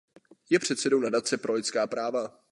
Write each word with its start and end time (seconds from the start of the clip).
Je 0.49 0.59
předsedou 0.59 0.99
Nadace 0.99 1.37
pro 1.37 1.53
lidská 1.53 1.87
práva. 1.87 2.37